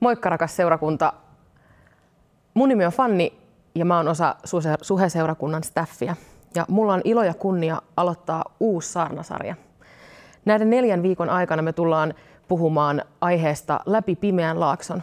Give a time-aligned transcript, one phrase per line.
[0.00, 1.12] Moikka rakas seurakunta.
[2.54, 3.38] Mun nimi on Fanni
[3.74, 4.36] ja mä oon osa
[4.82, 6.16] Suhe-seurakunnan staffia.
[6.54, 9.54] Ja mulla on ilo ja kunnia aloittaa uusi saarnasarja.
[10.44, 12.14] Näiden neljän viikon aikana me tullaan
[12.48, 15.02] puhumaan aiheesta läpi pimeän laakson.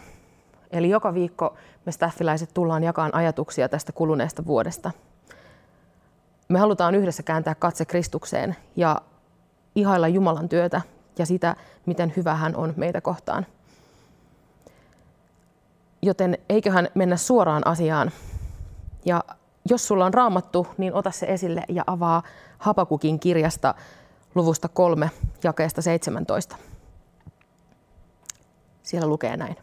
[0.70, 1.56] Eli joka viikko
[1.86, 4.90] me staffiläiset tullaan jakaan ajatuksia tästä kuluneesta vuodesta.
[6.48, 9.00] Me halutaan yhdessä kääntää katse Kristukseen ja
[9.74, 10.80] ihailla Jumalan työtä
[11.18, 11.56] ja sitä,
[11.86, 13.46] miten hyvä hän on meitä kohtaan.
[16.06, 18.10] Joten eiköhän mennä suoraan asiaan.
[19.04, 19.24] Ja
[19.68, 22.22] jos sulla on raamattu, niin ota se esille ja avaa
[22.58, 23.74] Hapakukin kirjasta
[24.34, 25.10] luvusta 3,
[25.44, 26.56] jakeesta 17.
[28.82, 29.56] Siellä lukee näin.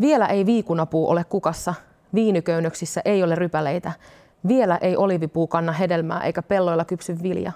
[0.00, 1.74] Vielä ei viikunapuu ole kukassa,
[2.14, 3.92] viinyköynnöksissä ei ole rypäleitä,
[4.48, 7.52] vielä ei olivipuu kanna hedelmää eikä pelloilla kypsy vilja.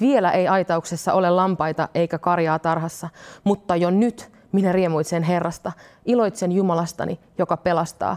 [0.00, 3.08] Vielä ei aitauksessa ole lampaita eikä karjaa tarhassa,
[3.44, 5.72] mutta jo nyt minä riemuitsen Herrasta,
[6.06, 8.16] iloitsen Jumalastani, joka pelastaa.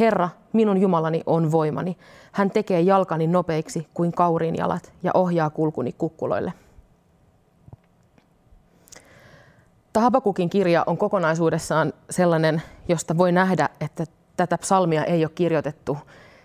[0.00, 1.96] Herra, minun Jumalani on voimani.
[2.32, 6.52] Hän tekee jalkani nopeiksi kuin kauriin jalat ja ohjaa kulkuni kukkuloille.
[9.98, 14.04] Habakukin kirja on kokonaisuudessaan sellainen, josta voi nähdä, että
[14.36, 15.98] tätä psalmia ei ole kirjoitettu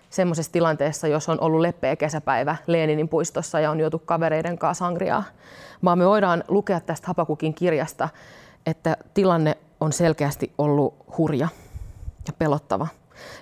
[0.09, 5.23] semmoisessa tilanteessa, jos on ollut leppeä kesäpäivä Leeninin puistossa ja on juotu kavereiden kanssa sangriaa,
[5.83, 8.09] vaan me voidaan lukea tästä Hapakukin kirjasta,
[8.69, 11.47] että tilanne on selkeästi ollut hurja
[12.27, 12.87] ja pelottava.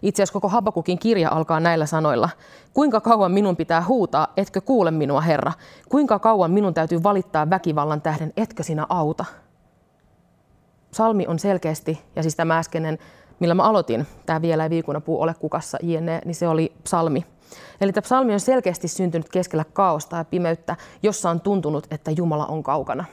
[0.01, 2.29] Itse asiassa koko Habakukin kirja alkaa näillä sanoilla.
[2.73, 5.53] Kuinka kauan minun pitää huutaa, etkö kuule minua, Herra?
[5.89, 9.25] Kuinka kauan minun täytyy valittaa väkivallan tähden, etkö sinä auta?
[10.91, 12.99] Salmi on selkeästi, ja siis tämä äskeinen
[13.39, 17.25] millä mä aloitin, tämä vielä ei viikunapuu ole kukassa jne, niin se oli psalmi.
[17.81, 22.45] Eli tämä psalmi on selkeästi syntynyt keskellä kaosta ja pimeyttä, jossa on tuntunut, että Jumala
[22.45, 23.05] on kaukana.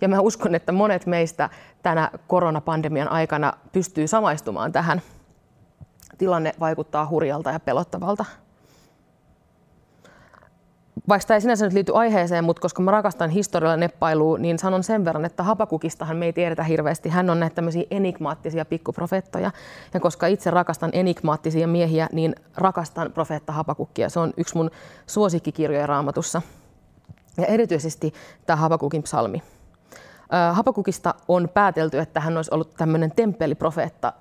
[0.00, 1.50] Ja mä uskon, että monet meistä
[1.82, 5.02] tänä koronapandemian aikana pystyy samaistumaan tähän.
[6.18, 8.24] Tilanne vaikuttaa hurjalta ja pelottavalta
[11.08, 14.82] vaikka tämä ei sinänsä nyt liity aiheeseen, mutta koska mä rakastan historialla neppailua, niin sanon
[14.82, 17.08] sen verran, että Hapakukistahan me ei tiedetä hirveästi.
[17.08, 19.50] Hän on näitä tämmöisiä enigmaattisia pikkuprofeettoja.
[19.94, 24.08] Ja koska itse rakastan enigmaattisia miehiä, niin rakastan profeetta Hapakukkia.
[24.08, 24.70] Se on yksi mun
[25.06, 26.42] suosikkikirjoja raamatussa.
[27.36, 28.14] Ja erityisesti
[28.46, 29.42] tämä Hapakukin psalmi.
[30.52, 34.12] Hapakukista on päätelty, että hän olisi ollut tämmöinen temppeliprofeetta,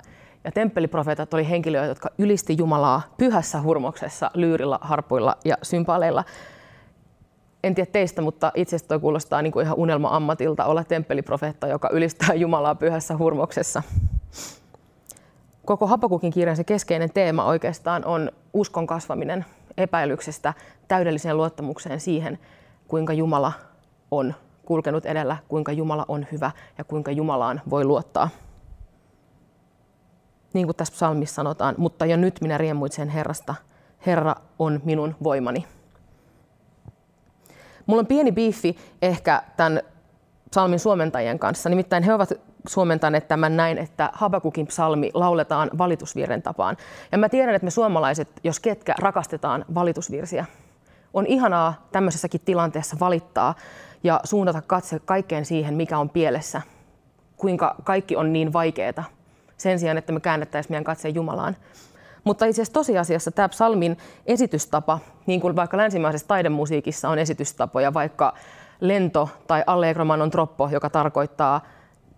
[0.44, 6.24] ja temppeliprofeetat oli henkilöitä, jotka ylisti Jumalaa pyhässä hurmoksessa, lyyrillä, harpuilla ja sympaaleilla
[7.64, 12.34] en tiedä teistä, mutta itse toi kuulostaa niin kuin ihan unelma-ammatilta olla temppeliprofeetta, joka ylistää
[12.34, 13.84] Jumalaa pyhässä hurmoksessa.
[15.66, 19.46] Koko Hapakukin kirjan se keskeinen teema oikeastaan on uskon kasvaminen
[19.78, 20.54] epäilyksestä
[20.88, 22.40] täydelliseen luottamukseen siihen,
[22.88, 23.52] kuinka Jumala
[24.12, 24.34] on
[24.66, 28.30] kulkenut edellä, kuinka Jumala on hyvä ja kuinka Jumalaan voi luottaa.
[30.54, 33.56] Niin kuin tässä psalmissa sanotaan, mutta jo nyt minä riemuitsen Herrasta.
[34.06, 35.66] Herra on minun voimani.
[37.86, 39.82] Mulla on pieni biifi ehkä tämän
[40.50, 41.70] psalmin suomentajien kanssa.
[41.70, 42.30] Nimittäin he ovat
[42.68, 46.78] suomentaneet tämän näin, että Habakukin psalmi lauletaan valitusvirren tapaan.
[47.12, 50.46] Ja mä tiedän, että me suomalaiset, jos ketkä, rakastetaan valitusvirsiä.
[51.14, 53.56] On ihanaa tämmöisessäkin tilanteessa valittaa
[54.06, 56.62] ja suunnata katse kaikkeen siihen, mikä on pielessä.
[57.38, 59.04] Kuinka kaikki on niin vaikeaa.
[59.58, 61.56] Sen sijaan, että me käännettäisiin meidän katseen Jumalaan.
[62.24, 68.34] Mutta itse asiassa tosiasiassa tämä psalmin esitystapa, niin kuin vaikka länsimaisessa taidemusiikissa on esitystapoja, vaikka
[68.80, 71.62] lento tai allegro on troppo, joka tarkoittaa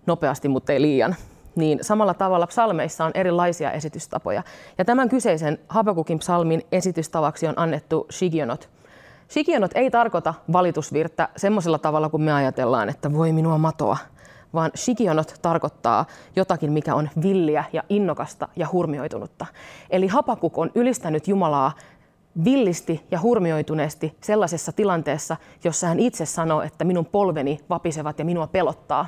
[0.06, 1.16] nopeasti, mutta ei liian,
[1.56, 4.44] niin samalla tavalla psalmeissa on erilaisia esitystapoja.
[4.78, 8.70] Ja tämän kyseisen Habakukin psalmin esitystavaksi on annettu shigionot.
[9.30, 13.98] Shigionot ei tarkoita valitusvirttä semmoisella tavalla, kun me ajatellaan, että voi minua matoa,
[14.54, 16.06] vaan shikionot tarkoittaa
[16.36, 19.46] jotakin, mikä on villiä ja innokasta ja hurmioitunutta.
[19.90, 21.72] Eli Hapakuk on ylistänyt Jumalaa
[22.44, 28.48] villisti ja hurmioituneesti sellaisessa tilanteessa, jossa hän itse sanoo, että minun polveni vapisevat ja minua
[28.48, 29.06] pelottaa.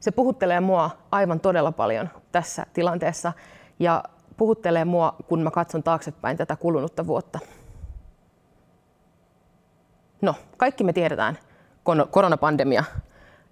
[0.00, 3.32] Se puhuttelee mua aivan todella paljon tässä tilanteessa
[3.78, 4.04] ja
[4.36, 7.38] puhuttelee mua, kun mä katson taaksepäin tätä kulunutta vuotta.
[10.22, 11.38] No, kaikki me tiedetään
[12.10, 12.84] koronapandemia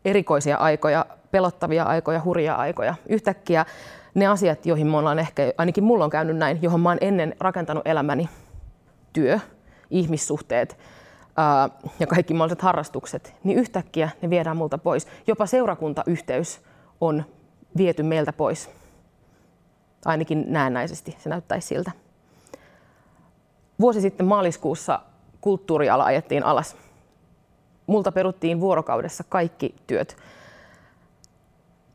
[0.05, 2.94] erikoisia aikoja, pelottavia aikoja, hurjia aikoja.
[3.08, 3.67] Yhtäkkiä
[4.14, 7.34] ne asiat, joihin me ollaan ehkä, ainakin mulla on käynyt näin, johon mä oon ennen
[7.40, 8.28] rakentanut elämäni,
[9.12, 9.38] työ,
[9.90, 10.78] ihmissuhteet
[11.37, 11.69] ää,
[12.00, 15.06] ja kaikki mahdolliset harrastukset, niin yhtäkkiä ne viedään multa pois.
[15.26, 16.61] Jopa seurakuntayhteys
[17.00, 17.25] on
[17.76, 18.70] viety meiltä pois.
[20.05, 21.90] Ainakin näennäisesti se näyttäisi siltä.
[23.81, 25.00] Vuosi sitten maaliskuussa
[25.40, 26.76] kulttuuriala ajettiin alas
[27.90, 30.16] multa peruttiin vuorokaudessa kaikki työt.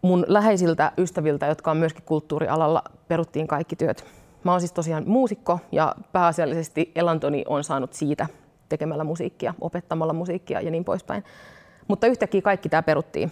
[0.02, 4.06] mun läheisiltä ystäviltä, jotka on myöskin kulttuurialalla, peruttiin kaikki työt.
[4.44, 8.28] Mä oon siis tosiaan muusikko ja pääasiallisesti elantoni on saanut siitä
[8.70, 11.24] tekemällä musiikkia, opettamalla musiikkia ja niin poispäin.
[11.88, 13.32] Mutta yhtäkkiä kaikki tämä peruttiin.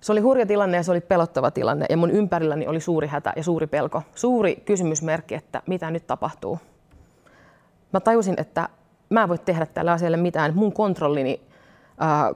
[0.00, 3.32] Se oli hurja tilanne ja se oli pelottava tilanne ja mun ympärilläni oli suuri hätä
[3.36, 4.02] ja suuri pelko.
[4.14, 6.58] Suuri kysymysmerkki, että mitä nyt tapahtuu.
[7.92, 8.68] Mä tajusin, että
[9.10, 10.54] mä en voi tehdä tällä asialle mitään.
[10.54, 11.42] Mun kontrollini
[11.98, 12.32] ää,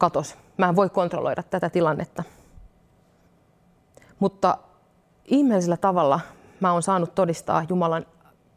[0.00, 0.36] katos.
[0.56, 2.22] Mä en voi kontrolloida tätä tilannetta.
[4.18, 4.58] Mutta
[5.24, 6.20] ihmeellisellä tavalla
[6.60, 8.06] mä oon saanut todistaa Jumalan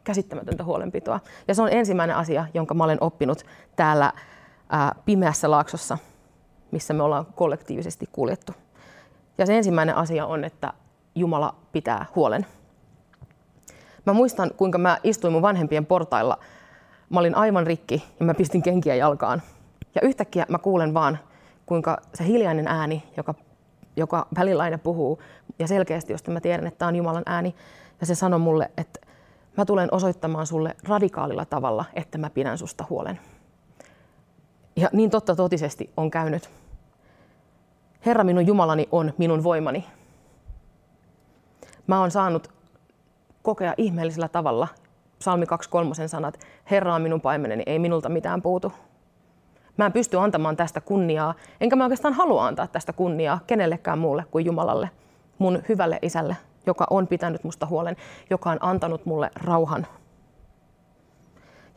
[0.04, 1.20] käsittämätöntä huolenpitoa.
[1.48, 3.46] Ja se on ensimmäinen asia, jonka mä olen oppinut
[3.76, 4.14] täällä
[4.70, 5.98] ää, pimeässä laaksossa,
[6.72, 8.54] missä me ollaan kollektiivisesti kuljettu.
[9.38, 10.74] Ja se ensimmäinen asia on, että
[11.16, 12.46] Jumala pitää huolen.
[14.10, 16.38] Mä muistan, kuinka mä istuin mun vanhempien portailla.
[17.10, 19.42] Mä olin aivan rikki ja mä pistin kenkiä jalkaan.
[19.96, 21.20] Ja yhtäkkiä mä kuulen vaan,
[21.66, 23.36] kuinka se hiljainen ääni, joka,
[23.96, 25.22] joka välillä aina puhuu,
[25.60, 27.56] ja selkeästi, josta mä tiedän, että tämä on Jumalan ääni,
[28.00, 29.00] ja se sanoi mulle, että
[29.58, 33.20] mä tulen osoittamaan sulle radikaalilla tavalla, että mä pidän susta huolen.
[34.76, 36.50] Ja niin totta totisesti on käynyt.
[38.06, 39.86] Herra minun Jumalani on minun voimani.
[41.88, 42.59] Mä oon saanut
[43.50, 44.68] kokea ihmeellisellä tavalla
[45.20, 46.40] Psalmi 2.3 sanat,
[46.72, 48.74] Herra on minun paimeneni, ei minulta mitään puutu.
[49.78, 54.26] Mä en pysty antamaan tästä kunniaa, enkä mä oikeastaan halua antaa tästä kunniaa kenellekään muulle
[54.32, 54.90] kuin Jumalalle,
[55.38, 57.96] mun hyvälle isälle, joka on pitänyt musta huolen,
[58.30, 59.88] joka on antanut mulle rauhan.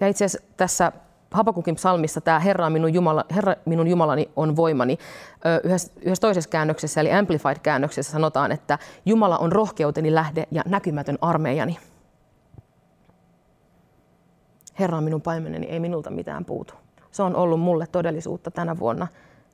[0.00, 0.92] Ja itse asiassa tässä
[1.32, 4.98] Habakukin psalmissa tämä Herra minun, Jumala, Herra minun Jumalani on voimani.
[5.64, 11.78] Yhdessä, yhdessä toisessa käännöksessä, eli Amplified-käännöksessä sanotaan, että Jumala on rohkeuteni lähde ja näkymätön armeijani.
[14.78, 16.74] Herra on minun paimeneni, ei minulta mitään puutu.
[17.10, 19.06] Se on ollut mulle todellisuutta tänä vuonna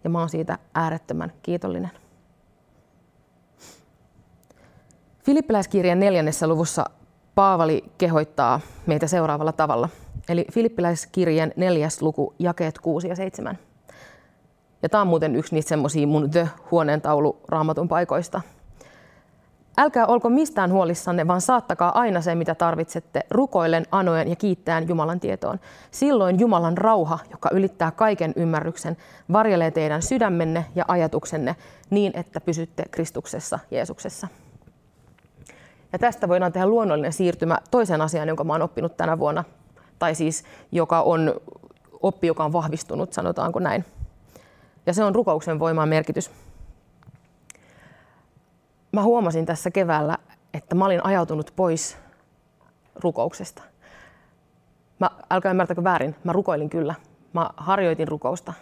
[0.05, 1.91] ja mä oon siitä äärettömän kiitollinen.
[5.25, 6.85] Filippiläiskirjan neljännessä luvussa
[7.35, 9.89] Paavali kehoittaa meitä seuraavalla tavalla.
[10.29, 13.59] Eli Filippiläiskirjan neljäs luku, jakeet 6 ja 7.
[14.83, 18.41] Ja tämä on muuten yksi niistä semmoisia mun The-huoneentaulu raamatun paikoista–
[19.81, 25.21] Älkää olko mistään huolissanne, vaan saattakaa aina se, mitä tarvitsette, rukoillen, anoen ja kiittäen Jumalan
[25.21, 25.61] tietoon.
[25.91, 28.97] Silloin Jumalan rauha, joka ylittää kaiken ymmärryksen,
[29.33, 31.57] varjelee teidän sydämenne ja ajatuksenne
[31.91, 34.29] niin, että pysytte Kristuksessa, Jeesuksessa.
[35.93, 39.45] Ja tästä voidaan tehdä luonnollinen siirtymä toiseen asiaan, jonka oon oppinut tänä vuonna,
[39.99, 41.35] tai siis joka on
[42.01, 43.85] oppi, joka on vahvistunut, sanotaanko näin.
[44.87, 46.31] Ja se on rukouksen voimaan merkitys
[48.93, 50.19] mä huomasin tässä keväällä,
[50.55, 51.97] että mä olin ajautunut pois
[52.97, 53.63] rukouksesta.
[54.99, 56.95] Mä, älkää ymmärtäkö väärin, mä rukoilin kyllä.
[57.33, 58.53] Mä harjoitin rukousta,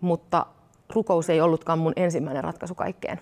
[0.00, 0.46] mutta
[0.94, 3.20] rukous ei ollutkaan mun ensimmäinen ratkaisu kaikkeen.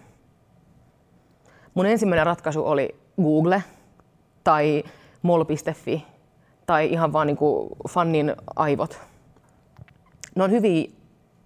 [1.75, 3.63] Mun ensimmäinen ratkaisu oli Google
[4.45, 4.85] tai
[5.23, 6.07] mol.fi
[6.71, 9.01] tai ihan vaan niin kuin fannin aivot.
[10.35, 10.91] Ne on hyviä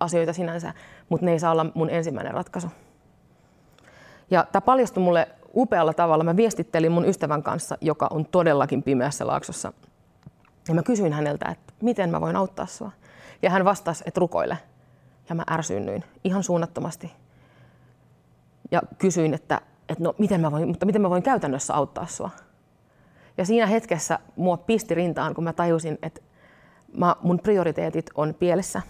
[0.00, 0.74] asioita sinänsä,
[1.08, 2.68] mutta ne ei saa olla mun ensimmäinen ratkaisu.
[4.30, 6.24] Ja tämä paljastui mulle upealla tavalla.
[6.24, 9.72] Mä viestittelin mun ystävän kanssa, joka on todellakin pimeässä laaksossa.
[10.68, 12.90] Ja mä kysyin häneltä, että miten mä voin auttaa sua.
[13.42, 14.58] Ja hän vastasi, että rukoile.
[15.28, 17.12] Ja mä ärsynnyin ihan suunnattomasti.
[18.70, 22.30] Ja kysyin, että, että no, miten mä voin, mutta miten mä voin käytännössä auttaa sua.
[23.38, 26.20] Ja siinä hetkessä mua pisti rintaan, kun mä tajusin, että
[26.96, 28.82] mä, mun prioriteetit on pielessä.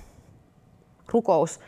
[1.12, 1.60] Rukous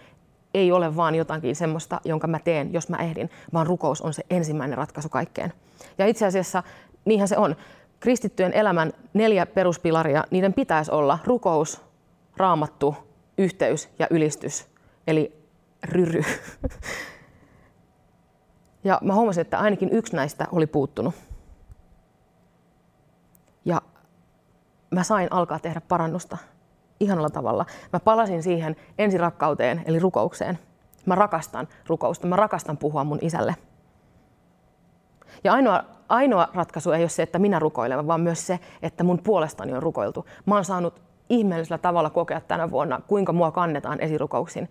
[0.54, 4.23] ei ole vaan jotakin semmoista, jonka mä teen, jos mä ehdin, vaan rukous on se
[4.30, 5.52] ensimmäinen ratkaisu kaikkeen.
[5.99, 6.62] Ja itse asiassa
[7.04, 7.56] niinhän se on.
[8.00, 11.80] Kristittyjen elämän neljä peruspilaria, niiden pitäisi olla rukous,
[12.37, 12.95] raamattu,
[13.38, 14.66] yhteys ja ylistys,
[15.06, 15.42] eli
[15.85, 16.23] ryry.
[18.85, 21.14] Ja mä huomasin, että ainakin yksi näistä oli puuttunut.
[23.64, 23.83] Ja
[24.90, 26.38] mä sain alkaa tehdä parannusta
[27.00, 27.66] ihanalla tavalla.
[27.93, 30.59] Mä palasin siihen ensirakkauteen, eli rukoukseen.
[31.07, 33.57] Mä rakastan rukousta, mä rakastan puhua mun isälle.
[35.45, 39.19] Ja ainoa, ainoa ratkaisu ei ole se, että minä rukoilen, vaan myös se, että mun
[39.19, 40.26] puolestani on rukoiltu.
[40.47, 44.69] Mä oon saanut ihmeellisellä tavalla kokea tänä vuonna, kuinka mua kannetaan esirukouksin.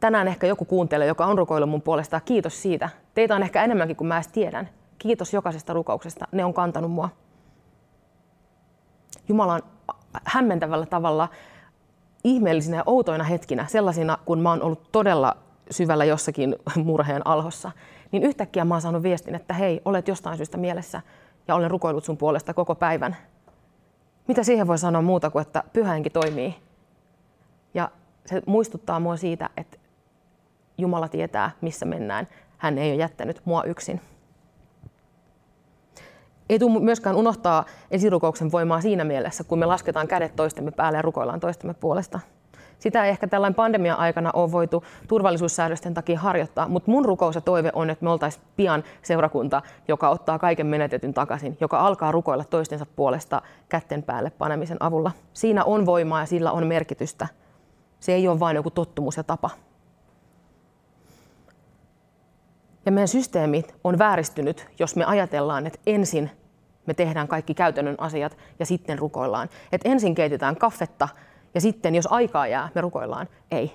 [0.00, 2.20] Tänään ehkä joku kuuntelee, joka on rukoillut mun puolesta.
[2.20, 2.88] Kiitos siitä.
[3.14, 4.68] Teitä on ehkä enemmänkin kuin mä edes tiedän.
[4.98, 6.28] Kiitos jokaisesta rukouksesta.
[6.32, 7.08] Ne on kantanut mua.
[9.28, 9.62] Jumala on
[10.24, 11.28] hämmentävällä tavalla
[12.24, 15.36] ihmeellisinä ja outoina hetkinä, sellaisina kun mä oon ollut todella
[15.70, 17.70] syvällä jossakin murheen alhossa,
[18.12, 21.02] niin yhtäkkiä mä oon saanut viestin, että hei, olet jostain syystä mielessä
[21.48, 23.16] ja olen rukoillut sun puolesta koko päivän.
[24.28, 26.54] Mitä siihen voi sanoa muuta kuin, että pyhähenki toimii.
[27.74, 27.90] Ja
[28.26, 29.78] se muistuttaa mua siitä, että
[30.78, 32.28] Jumala tietää, missä mennään.
[32.58, 34.00] Hän ei ole jättänyt mua yksin.
[36.48, 41.02] Ei tule myöskään unohtaa esirukouksen voimaa siinä mielessä, kun me lasketaan kädet toistemme päälle ja
[41.02, 42.20] rukoillaan toistemme puolesta.
[42.78, 47.70] Sitä ei ehkä tällainen pandemia-aikana ole voitu turvallisuussäädösten takia harjoittaa, mutta mun rukous ja toive
[47.74, 52.86] on, että me oltaisiin pian seurakunta, joka ottaa kaiken menetetyn takaisin, joka alkaa rukoilla toistensa
[52.96, 55.10] puolesta kätten päälle panemisen avulla.
[55.32, 57.28] Siinä on voimaa ja sillä on merkitystä.
[58.00, 59.50] Se ei ole vain joku tottumus ja tapa.
[62.86, 66.30] Ja meidän systeemit on vääristynyt, jos me ajatellaan, että ensin
[66.86, 69.48] me tehdään kaikki käytännön asiat ja sitten rukoillaan.
[69.72, 71.08] Että ensin keitetään kaffetta
[71.54, 73.28] ja sitten, jos aikaa jää, me rukoillaan.
[73.50, 73.72] Ei.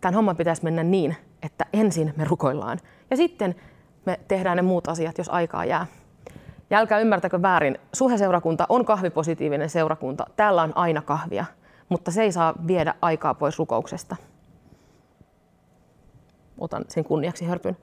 [0.00, 2.78] Tämän homman pitäisi mennä niin, että ensin me rukoillaan
[3.10, 3.54] ja sitten
[4.06, 5.86] me tehdään ne muut asiat, jos aikaa jää.
[6.70, 10.26] Ja älkää ymmärtäkö väärin, suheseurakunta on kahvipositiivinen seurakunta.
[10.36, 11.44] Täällä on aina kahvia,
[11.88, 14.16] mutta se ei saa viedä aikaa pois rukouksesta.
[16.58, 17.76] Otan sen kunniaksi hörpyn.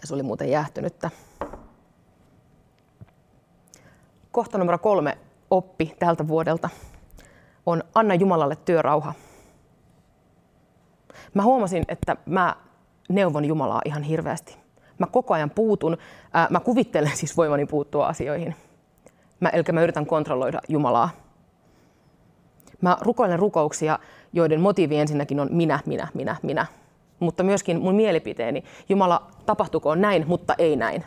[0.00, 1.10] Ja se oli muuten jäähtynyttä.
[4.32, 5.18] Kohta numero kolme
[5.50, 6.68] oppi tältä vuodelta
[7.66, 9.14] on Anna Jumalalle työrauha.
[11.34, 12.56] Mä huomasin, että mä
[13.08, 14.56] neuvon Jumalaa ihan hirveästi.
[14.98, 15.96] Mä koko ajan puutun,
[16.32, 18.54] ää, mä kuvittelen siis voimani puuttua asioihin.
[19.40, 21.10] Mä, eli mä yritän kontrolloida Jumalaa.
[22.80, 23.98] Mä rukoilen rukouksia,
[24.32, 26.66] joiden motiivi ensinnäkin on minä, minä, minä, minä.
[27.20, 31.04] Mutta myöskin mun mielipiteeni, Jumala, tapahtukoon näin, mutta ei näin.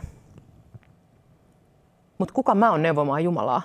[2.18, 3.62] Mutta kuka mä oon neuvomaan Jumalaa?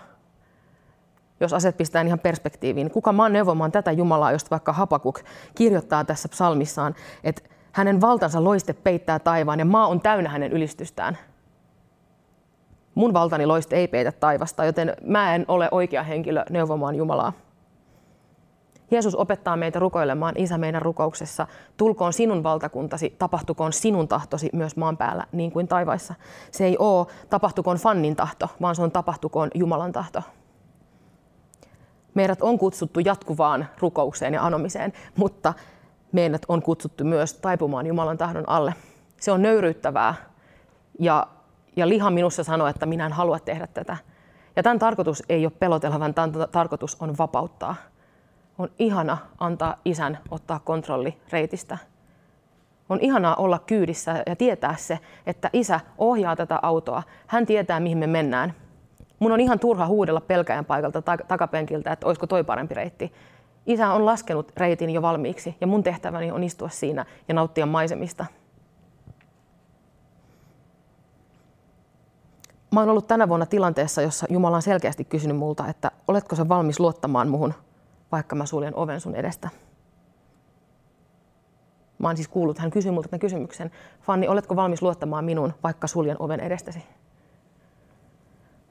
[1.40, 5.20] Jos aset pistää ihan perspektiiviin, kuka mä oon neuvomaan tätä Jumalaa, josta vaikka Hapakuk
[5.56, 11.18] kirjoittaa tässä psalmissaan, että hänen valtansa loiste peittää taivaan ja maa on täynnä hänen ylistystään.
[12.96, 17.34] Mun valtani loiste ei peitä taivasta, joten mä en ole oikea henkilö neuvomaan Jumalaa.
[18.92, 21.48] Jeesus opettaa meitä rukoilemaan Isä meidän rukouksessa.
[21.78, 26.14] Tulkoon sinun valtakuntasi, tapahtukoon sinun tahtosi myös maan päällä niin kuin taivaissa.
[26.52, 30.22] Se ei ole tapahtukoon fannin tahto, vaan se on tapahtukoon Jumalan tahto.
[32.14, 35.54] Meidät on kutsuttu jatkuvaan rukoukseen ja anomiseen, mutta
[36.12, 38.74] meidät on kutsuttu myös taipumaan Jumalan tahdon alle.
[39.22, 40.16] Se on nöyryyttävää
[41.00, 41.28] ja,
[41.76, 43.98] ja liha minussa sanoo, että minä en halua tehdä tätä.
[44.56, 47.76] Ja tämän tarkoitus ei ole pelotella, vaan tämän tarkoitus on vapauttaa
[48.58, 51.78] on ihana antaa isän ottaa kontrolli reitistä.
[52.90, 57.04] On ihanaa olla kyydissä ja tietää se, että isä ohjaa tätä autoa.
[57.28, 58.54] Hän tietää, mihin me mennään.
[59.20, 63.14] Mun on ihan turha huudella pelkäjän paikalta takapenkiltä, että olisiko toi parempi reitti.
[63.66, 68.26] Isä on laskenut reitin jo valmiiksi ja mun tehtäväni on istua siinä ja nauttia maisemista.
[72.72, 76.50] Mä oon ollut tänä vuonna tilanteessa, jossa Jumala on selkeästi kysynyt multa, että oletko sä
[76.50, 77.54] valmis luottamaan muhun
[78.12, 79.50] vaikka mä suljen oven sun edestä.
[82.00, 83.72] Mä oon siis kuullut, hän kysyi multa tämän kysymyksen.
[84.02, 86.84] Fanni, oletko valmis luottamaan minuun, vaikka suljen oven edestäsi?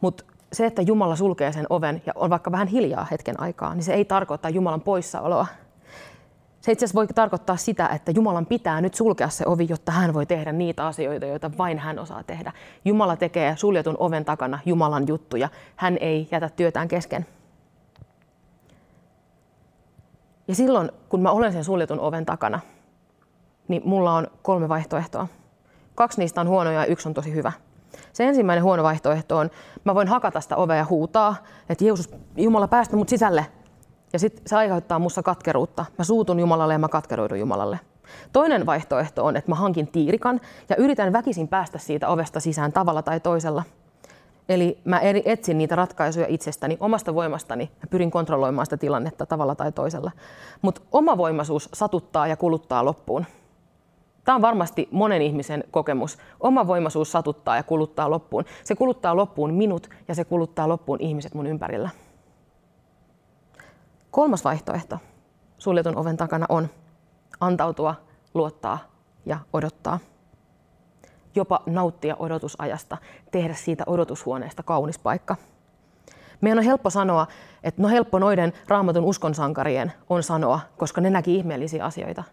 [0.00, 3.84] Mutta se, että Jumala sulkee sen oven ja on vaikka vähän hiljaa hetken aikaa, niin
[3.84, 5.46] se ei tarkoita Jumalan poissaoloa.
[6.60, 10.14] Se itse asiassa voi tarkoittaa sitä, että Jumalan pitää nyt sulkea se ovi, jotta hän
[10.14, 12.52] voi tehdä niitä asioita, joita vain hän osaa tehdä.
[12.84, 15.48] Jumala tekee suljetun oven takana Jumalan juttuja.
[15.76, 17.26] Hän ei jätä työtään kesken.
[20.48, 22.60] Ja silloin, kun mä olen sen suljetun oven takana,
[23.68, 25.28] niin mulla on kolme vaihtoehtoa.
[25.94, 27.52] Kaksi niistä on huonoja ja yksi on tosi hyvä.
[28.12, 29.50] Se ensimmäinen huono vaihtoehto on,
[29.84, 31.36] mä voin hakata sitä ovea ja huutaa,
[31.68, 33.46] että Jeesus, Jumala päästä mut sisälle.
[34.12, 35.84] Ja sitten se aiheuttaa mussa katkeruutta.
[35.98, 37.80] Mä suutun Jumalalle ja mä katkeroidun Jumalalle.
[38.32, 43.02] Toinen vaihtoehto on, että mä hankin tiirikan ja yritän väkisin päästä siitä ovesta sisään tavalla
[43.02, 43.62] tai toisella–
[44.48, 49.72] Eli mä etsin niitä ratkaisuja itsestäni, omasta voimastani ja pyrin kontrolloimaan sitä tilannetta tavalla tai
[49.72, 50.10] toisella.
[50.62, 53.26] Mutta oma voimaisuus satuttaa ja kuluttaa loppuun.
[54.24, 56.18] Tämä on varmasti monen ihmisen kokemus.
[56.40, 58.44] Oma voimaisuus satuttaa ja kuluttaa loppuun.
[58.64, 61.90] Se kuluttaa loppuun minut ja se kuluttaa loppuun ihmiset mun ympärillä.
[64.10, 64.98] Kolmas vaihtoehto
[65.58, 66.68] suljetun oven takana on
[67.40, 67.94] antautua,
[68.34, 68.78] luottaa
[69.26, 69.98] ja odottaa
[71.36, 72.96] jopa nauttia odotusajasta,
[73.30, 75.36] tehdä siitä odotushuoneesta kaunis paikka.
[76.40, 77.26] Meidän on helppo sanoa,
[77.62, 82.24] että no helppo noiden raamatun uskonsankarien on sanoa, koska ne näki ihmeellisiä asioita.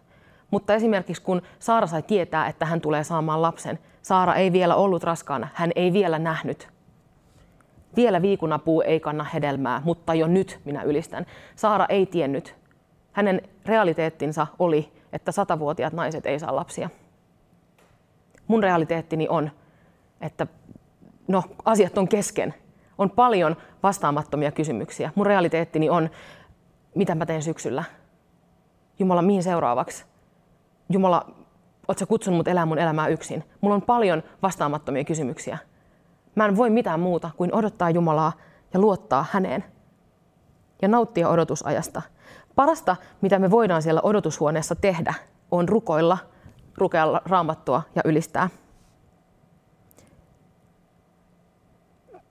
[0.50, 5.04] Mutta esimerkiksi kun Saara sai tietää, että hän tulee saamaan lapsen, Saara ei vielä ollut
[5.04, 6.68] raskaana, hän ei vielä nähnyt.
[7.96, 11.26] Vielä viikunapuu ei kanna hedelmää, mutta jo nyt minä ylistän.
[11.56, 12.54] Saara ei tiennyt.
[13.12, 16.90] Hänen realiteettinsa oli, että satavuotiaat naiset ei saa lapsia
[18.46, 19.50] mun realiteettini on,
[20.20, 20.46] että
[21.28, 22.54] no, asiat on kesken.
[22.98, 25.10] On paljon vastaamattomia kysymyksiä.
[25.14, 26.10] Mun realiteettini on,
[26.94, 27.84] mitä mä teen syksyllä.
[28.98, 30.04] Jumala, mihin seuraavaksi?
[30.88, 31.26] Jumala,
[31.88, 33.44] oot sä kutsunut mut elämään mun elämää yksin?
[33.60, 35.58] Mulla on paljon vastaamattomia kysymyksiä.
[36.34, 38.32] Mä en voi mitään muuta kuin odottaa Jumalaa
[38.74, 39.64] ja luottaa häneen
[40.82, 42.02] ja nauttia odotusajasta.
[42.54, 45.14] Parasta, mitä me voidaan siellä odotushuoneessa tehdä,
[45.50, 46.18] on rukoilla,
[46.78, 48.48] rukealla raamattua ja ylistää.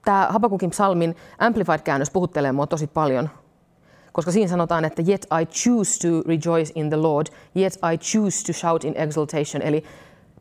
[0.04, 3.30] Tämä Habakukin psalmin Amplified-käännös puhuttelee mua tosi paljon,
[4.12, 8.46] koska siinä sanotaan, että yet I choose to rejoice in the Lord, yet I choose
[8.46, 9.84] to shout in exultation, eli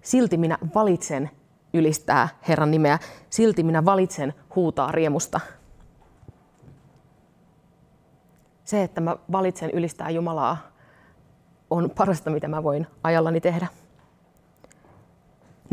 [0.02, 1.30] silti minä valitsen
[1.74, 5.40] ylistää Herran nimeä, silti minä valitsen huutaa riemusta.
[8.64, 10.58] Se, että mä valitsen ylistää Jumalaa,
[11.70, 13.68] on parasta, mitä mä voin ajallani tehdä.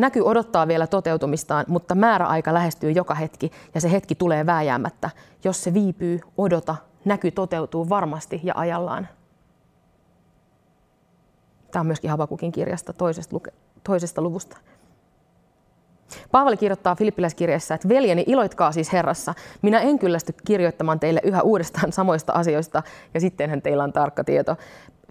[0.00, 5.10] Näky odottaa vielä toteutumistaan, mutta määräaika lähestyy joka hetki ja se hetki tulee vääjäämättä.
[5.44, 9.08] Jos se viipyy, odota, näky toteutuu varmasti ja ajallaan.
[11.70, 13.52] Tämä on myöskin Havakukin kirjasta toisesta, luke-
[13.84, 14.56] toisesta luvusta.
[16.30, 19.34] Paavali kirjoittaa Filippiläiskirjassa, että veljeni, iloitkaa siis Herrassa.
[19.62, 22.82] Minä en kyllästy kirjoittamaan teille yhä uudestaan samoista asioista,
[23.14, 24.56] ja sittenhän teillä on tarkka tieto.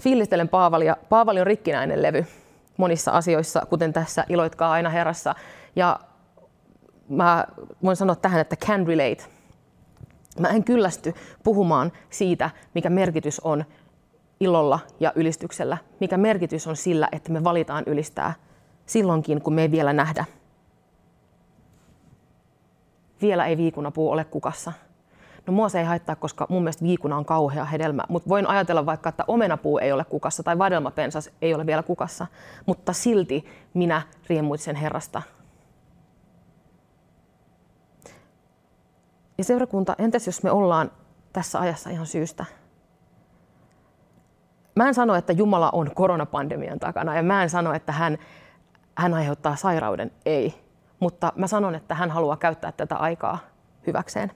[0.01, 0.97] Fiilistelen Paavalia.
[1.09, 2.25] Paavali on rikkinäinen levy
[2.79, 5.35] monissa asioissa, kuten tässä iloitkaa aina Herrassa.
[5.75, 5.99] Ja
[7.09, 7.45] mä
[7.83, 9.23] voin sanoa tähän, että can relate.
[10.39, 13.65] Mä en kyllästy puhumaan siitä, mikä merkitys on
[14.39, 15.77] ilolla ja ylistyksellä.
[15.99, 18.33] Mikä merkitys on sillä, että me valitaan ylistää
[18.85, 20.25] silloinkin, kun me ei vielä nähdä
[23.21, 24.73] vielä ei viikunapuu ole kukassa.
[25.47, 28.85] No mua se ei haittaa, koska mun mielestä viikuna on kauhea hedelmä, mutta voin ajatella
[28.85, 32.27] vaikka, että omenapuu ei ole kukassa tai vadelmapensas ei ole vielä kukassa,
[32.65, 35.21] mutta silti minä riemuitsen Herrasta.
[39.37, 40.91] Ja seurakunta, entäs jos me ollaan
[41.33, 42.45] tässä ajassa ihan syystä?
[44.75, 48.17] Mä en sano, että Jumala on koronapandemian takana ja mä en sano, että hän,
[48.95, 50.11] hän aiheuttaa sairauden.
[50.25, 50.69] Ei
[50.99, 53.39] mutta mä sanon, että hän haluaa käyttää tätä aikaa
[53.87, 54.31] hyväkseen.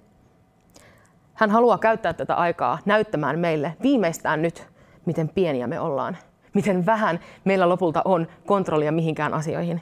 [1.43, 4.67] Hän haluaa käyttää tätä aikaa näyttämään meille viimeistään nyt,
[5.05, 6.17] miten pieniä me ollaan,
[6.53, 9.81] miten vähän meillä lopulta on kontrollia mihinkään asioihin.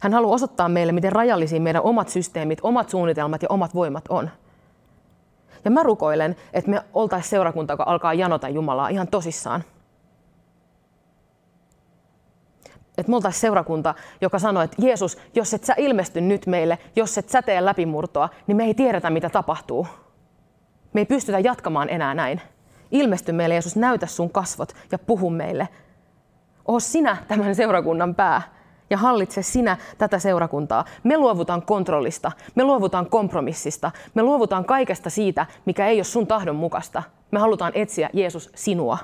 [0.00, 4.30] Hän haluaa osoittaa meille, miten rajallisia meidän omat systeemit, omat suunnitelmat ja omat voimat on.
[5.64, 9.64] Ja mä rukoilen, että me oltaisiin seurakunta, joka alkaa janota Jumalaa ihan tosissaan–
[12.98, 17.18] että me oltaisiin seurakunta, joka sanoo, että Jeesus, jos et sä ilmesty nyt meille, jos
[17.18, 19.86] et sä tee läpimurtoa, niin me ei tiedetä, mitä tapahtuu.
[20.92, 22.40] Me ei pystytä jatkamaan enää näin.
[22.90, 25.68] Ilmesty meille, Jeesus, näytä sun kasvot ja puhu meille.
[26.68, 28.42] Oo sinä tämän seurakunnan pää
[28.90, 30.84] ja hallitse sinä tätä seurakuntaa.
[31.02, 36.56] Me luovutaan kontrollista, me luovutaan kompromissista, me luovutaan kaikesta siitä, mikä ei ole sun tahdon
[36.56, 37.02] mukaista.
[37.30, 38.98] Me halutaan etsiä Jeesus sinua.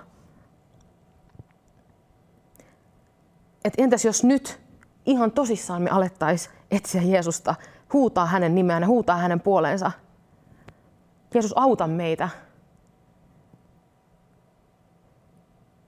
[3.65, 4.61] että entäs jos nyt
[5.07, 7.55] ihan tosissaan me alettaisiin etsiä Jeesusta,
[7.93, 9.91] huutaa hänen nimeään, huutaa hänen puoleensa.
[11.35, 12.29] Jeesus, auta meitä.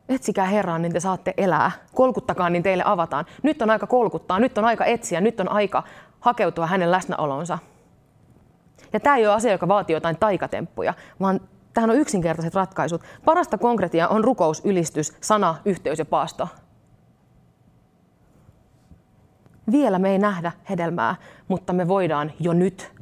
[0.09, 1.70] Etsikää Herraa, niin te saatte elää.
[1.94, 3.24] Kolkuttakaa, niin teille avataan.
[3.42, 5.82] Nyt on aika kolkuttaa, nyt on aika etsiä, nyt on aika
[6.20, 7.59] hakeutua hänen läsnäolonsa.
[8.92, 11.40] Ja tämä ei ole asia, joka vaatii jotain taikatemppuja, vaan
[11.74, 13.02] tähän on yksinkertaiset ratkaisut.
[13.24, 16.48] Parasta konkretia on rukous, ylistys, sana, yhteys ja paasto.
[19.72, 21.16] Vielä me ei nähdä hedelmää,
[21.48, 22.92] mutta me voidaan jo nyt,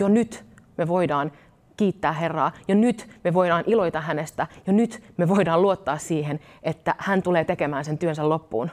[0.00, 0.44] jo nyt
[0.76, 1.32] me voidaan
[1.76, 2.52] kiittää Herraa.
[2.68, 4.46] Jo nyt me voidaan iloita hänestä.
[4.66, 8.70] Jo nyt me voidaan luottaa siihen, että hän tulee tekemään sen työnsä loppuun.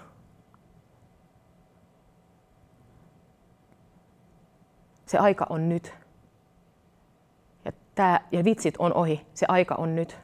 [5.06, 5.94] Se aika on nyt.
[7.66, 9.26] Ja, tää, ja vitsit on ohi.
[9.34, 10.20] Se aika on nyt.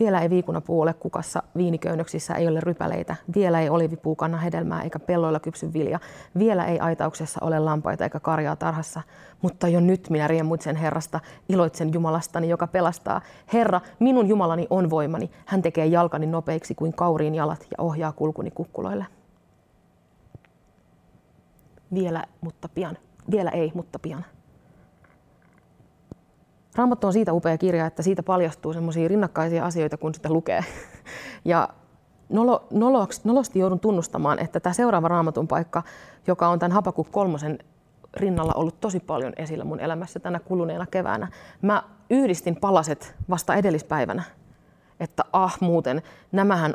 [0.00, 4.98] Vielä ei viikunapuu ole kukassa, viiniköynnöksissä ei ole rypäleitä, vielä ei olivipuu kanna hedelmää eikä
[4.98, 6.00] pelloilla kypsy vilja,
[6.38, 9.02] vielä ei aitauksessa ole lampaita eikä karjaa tarhassa,
[9.42, 13.20] mutta jo nyt minä riemuitsen Herrasta, iloitsen Jumalastani, joka pelastaa.
[13.52, 18.50] Herra, minun Jumalani on voimani, hän tekee jalkani nopeiksi kuin kauriin jalat ja ohjaa kulkuni
[18.50, 19.06] kukkuloille.
[21.94, 22.98] Vielä, mutta pian.
[23.30, 24.24] Vielä ei, mutta pian.
[26.76, 30.64] Raamattu on siitä upea kirja, että siitä paljastuu semmoisia rinnakkaisia asioita, kun sitä lukee.
[31.44, 31.68] Ja
[32.28, 32.66] nolo,
[33.24, 35.82] nolosti joudun tunnustamaan, että tämä seuraava raamatun paikka,
[36.26, 37.58] joka on tämän Hapakuk kolmosen
[38.16, 41.28] rinnalla ollut tosi paljon esillä mun elämässä tänä kuluneena keväänä.
[41.62, 44.22] Mä yhdistin palaset vasta edellispäivänä,
[45.00, 46.02] että ah muuten,
[46.32, 46.74] nämähän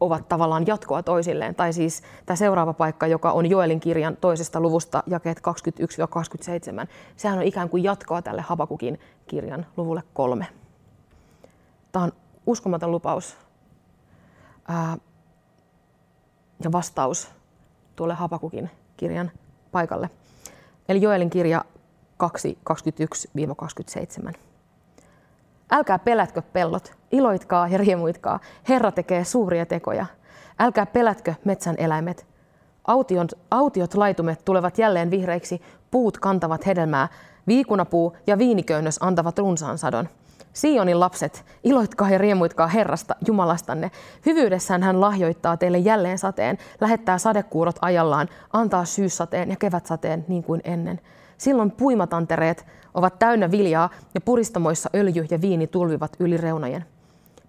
[0.00, 1.54] ovat tavallaan jatkoa toisilleen.
[1.54, 5.38] Tai siis tämä seuraava paikka, joka on Joelin kirjan toisesta luvusta, jakeet
[6.84, 10.46] 21-27, sehän on ikään kuin jatkoa tälle Habakukin kirjan luvulle kolme.
[11.92, 12.12] Tämä on
[12.46, 13.36] uskomaton lupaus
[14.68, 14.96] ää,
[16.64, 17.28] ja vastaus
[17.96, 19.30] tuolle Habakukin kirjan
[19.72, 20.10] paikalle.
[20.88, 21.64] Eli Joelin kirja
[22.16, 22.58] 2,
[24.30, 24.32] 21-27.
[25.70, 28.40] Älkää pelätkö pellot, iloitkaa ja riemuitkaa.
[28.68, 30.06] Herra tekee suuria tekoja.
[30.58, 32.26] Älkää pelätkö metsän eläimet.
[32.86, 37.08] Autiot, autiot laitumet tulevat jälleen vihreiksi, puut kantavat hedelmää,
[37.46, 40.08] viikunapuu ja viiniköynnös antavat runsaan sadon.
[40.52, 43.90] Sionin lapset, iloitkaa ja riemuitkaa Herrasta, Jumalastanne.
[44.26, 50.60] Hyvyydessään hän lahjoittaa teille jälleen sateen, lähettää sadekuurot ajallaan, antaa syyssateen ja kevätsateen niin kuin
[50.64, 51.00] ennen.
[51.38, 56.84] Silloin puimatantereet ovat täynnä viljaa ja puristamoissa öljy ja viini tulvivat yli reunojen.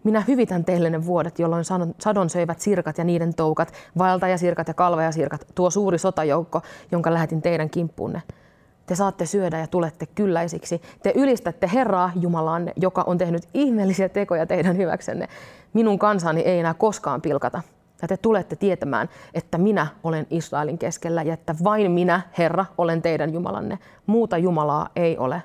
[0.04, 1.64] Minä hyvitän teille ne vuodet, jolloin
[2.00, 7.70] sadon söivät sirkat ja niiden toukat, vaeltajasirkat ja kalvajasirkat, tuo suuri sotajoukko, jonka lähetin teidän
[7.70, 8.22] kimppuunne.
[8.86, 10.82] Te saatte syödä ja tulette kylläisiksi.
[11.04, 15.28] Te ylistätte Herraa Jumalaanne, joka on tehnyt ihmeellisiä tekoja teidän hyväksenne.
[15.74, 17.62] Minun kansani ei enää koskaan pilkata.
[18.02, 23.02] Ja te tulette tietämään, että minä olen Israelin keskellä ja että vain minä, Herra, olen
[23.02, 23.80] teidän Jumalanne.
[24.06, 25.44] Muuta Jumalaa ei ole.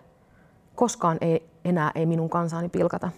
[0.75, 3.11] Koskaan ei enää ei minun kansaani pilkata.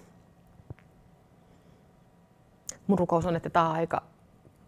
[2.86, 4.02] Mun rukous on, että tämä aika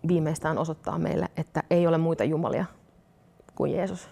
[0.09, 2.65] viimeistään osoittaa meille, että ei ole muita jumalia
[3.55, 4.09] kuin Jeesus.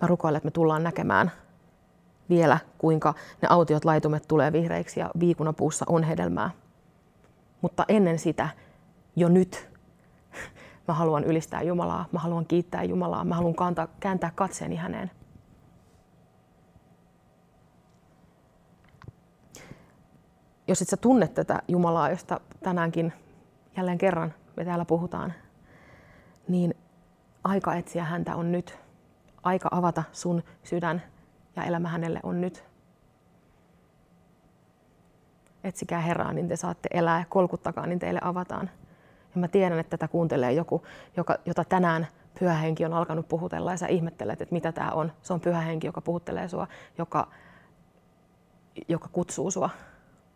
[0.00, 1.32] Mä rukoilen, että me tullaan näkemään
[2.28, 6.50] vielä, kuinka ne autiot laitumet tulee vihreiksi ja viikunapuussa on hedelmää.
[7.60, 8.48] Mutta ennen sitä,
[9.16, 9.70] jo nyt,
[10.88, 15.10] mä haluan ylistää Jumalaa, mä haluan kiittää Jumalaa, mä haluan kantaa, kääntää katseeni häneen.
[20.68, 23.12] Jos et sä tunne tätä Jumalaa, josta tänäänkin
[23.76, 25.32] jälleen kerran me täällä puhutaan,
[26.48, 26.74] niin
[27.44, 28.78] aika etsiä häntä on nyt.
[29.42, 31.02] Aika avata sun sydän
[31.56, 32.69] ja elämä hänelle on nyt
[35.64, 38.70] etsikää Herraa, niin te saatte elää ja kolkuttakaa, niin teille avataan.
[39.34, 40.82] Ja mä tiedän, että tätä kuuntelee joku,
[41.16, 42.06] joka, jota tänään
[42.38, 45.12] pyhä henki on alkanut puhutella ja sä ihmettelet, että mitä tämä on.
[45.22, 46.66] Se on pyhä henki, joka puhuttelee sua,
[46.98, 47.28] joka,
[48.88, 49.70] joka kutsuu sua.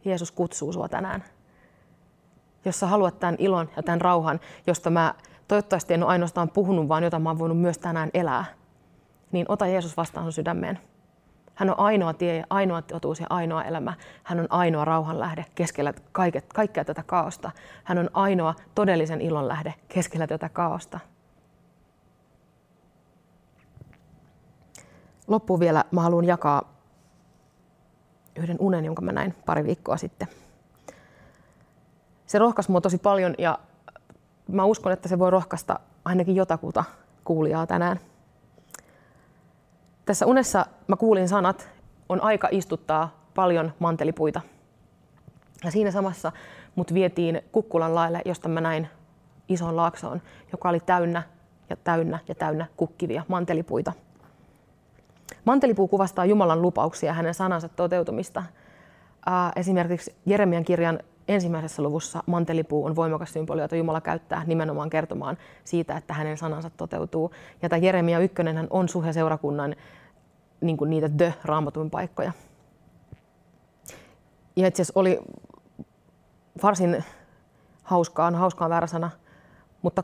[0.04, 1.24] Jeesus kutsuu sua tänään.
[2.64, 5.14] Jos sä haluat tämän ilon ja tämän rauhan, josta mä
[5.48, 8.44] toivottavasti en ole ainoastaan puhunut, vaan jota mä oon voinut myös tänään elää,
[9.32, 10.78] niin ota Jeesus vastaan sun sydämeen.
[11.54, 13.94] Hän on ainoa tie, ainoa totuus ja ainoa elämä.
[14.22, 17.50] Hän on ainoa rauhan lähde keskellä kaiket, kaikkea tätä kaaosta.
[17.84, 21.00] Hän on ainoa todellisen ilon lähde keskellä tätä kaaosta.
[25.26, 26.74] Loppuun vielä mä haluan jakaa
[28.36, 30.28] yhden unen, jonka mä näin pari viikkoa sitten.
[32.26, 33.58] Se rohkaisi mua tosi paljon ja
[34.48, 36.84] mä uskon, että se voi rohkaista ainakin jotakuta
[37.24, 38.00] kuulijaa tänään.
[40.04, 41.68] Tässä unessa mä kuulin sanat,
[42.08, 44.40] on aika istuttaa paljon mantelipuita.
[45.64, 46.32] Ja siinä samassa
[46.74, 48.88] mut vietiin Kukkulan laille, josta mä näin
[49.48, 51.22] ison laaksoon, joka oli täynnä
[51.70, 53.92] ja täynnä ja täynnä kukkivia mantelipuita.
[55.44, 58.42] Mantelipuu kuvastaa Jumalan lupauksia ja hänen sanansa toteutumista.
[59.56, 65.96] Esimerkiksi Jeremian kirjan ensimmäisessä luvussa mantelipuu on voimakas symboli, jota Jumala käyttää nimenomaan kertomaan siitä,
[65.96, 67.30] että hänen sanansa toteutuu.
[67.62, 68.36] Ja tämä Jeremia 1
[68.70, 69.76] on suhe-seurakunnan
[70.60, 72.32] niin kuin niitä the-raamatun paikkoja.
[74.56, 75.20] Ja itse asiassa oli
[76.62, 77.04] varsin
[77.82, 79.10] hauskaa, no hauskaa väärä sana,
[79.82, 80.02] mutta,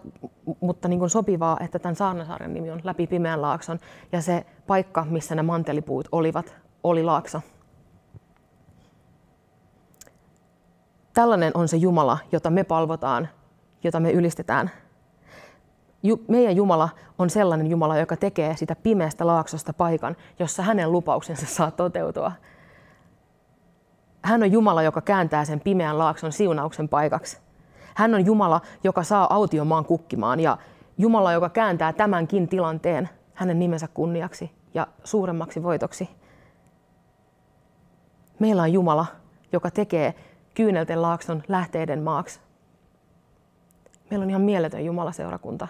[0.61, 3.79] mutta niin kuin sopivaa, että tämän Saarnasaaren nimi on Läpi pimeän laakson.
[4.13, 7.41] Ja se paikka, missä ne mantelipuut olivat, oli laakso.
[11.15, 13.29] Tällainen on se Jumala, jota me palvotaan,
[13.85, 14.71] jota me ylistetään.
[16.29, 21.71] Meidän Jumala on sellainen Jumala, joka tekee sitä pimeästä laaksosta paikan, jossa hänen lupauksensa saa
[21.71, 22.33] toteutua.
[24.23, 27.39] Hän on Jumala, joka kääntää sen pimeän laakson siunauksen paikaksi.
[27.95, 30.59] Hän on Jumala, joka saa autiomaan kukkimaan ja
[30.99, 36.09] Jumala, joka kääntää tämänkin tilanteen hänen nimensä kunniaksi ja suuremmaksi voitoksi.
[38.39, 39.07] Meillä on Jumala,
[39.53, 40.15] joka tekee
[40.55, 42.41] Kyynelten laakson lähteiden maaksi.
[44.11, 45.69] Meillä on ihan mieletön Jumalaseurakunta.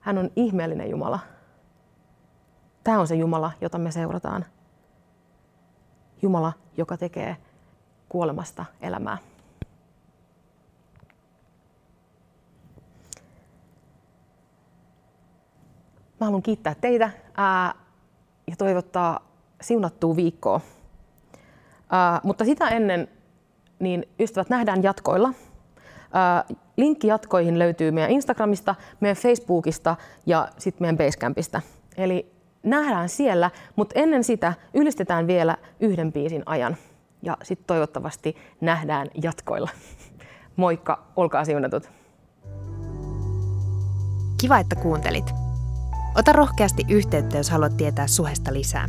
[0.00, 1.18] Hän on ihmeellinen Jumala.
[2.84, 4.44] Tämä on se Jumala, jota me seurataan.
[6.22, 7.36] Jumala, joka tekee
[8.08, 9.18] kuolemasta elämää.
[16.20, 17.74] Mä haluan kiittää teitä ää,
[18.46, 19.20] ja toivottaa
[19.60, 20.60] siunattua viikkoa.
[21.90, 23.08] Ää, mutta sitä ennen
[23.78, 25.32] niin ystävät nähdään jatkoilla.
[26.76, 29.96] Linkki jatkoihin löytyy meidän Instagramista, meidän Facebookista
[30.26, 31.60] ja sitten meidän Basecampista.
[31.96, 36.76] Eli nähdään siellä, mutta ennen sitä ylistetään vielä yhden biisin ajan.
[37.22, 39.70] Ja sitten toivottavasti nähdään jatkoilla.
[40.56, 41.90] Moikka, olkaa siunatut.
[44.40, 45.34] Kiva, että kuuntelit.
[46.18, 48.88] Ota rohkeasti yhteyttä, jos haluat tietää suhesta lisää.